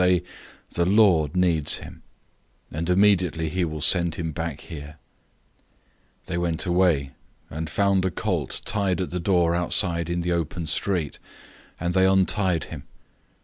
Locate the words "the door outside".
9.11-10.09